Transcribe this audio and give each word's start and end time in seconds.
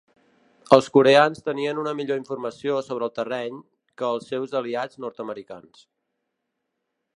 Els 0.77 0.87
coreans 0.93 1.43
tenien 1.49 1.81
una 1.81 1.93
millor 1.99 2.19
informació 2.21 2.79
sobre 2.89 3.07
el 3.09 3.13
terreny, 3.19 3.61
que 4.01 4.09
els 4.15 4.27
seus 4.33 4.57
aliats 4.63 5.01
nord-americans. 5.05 5.87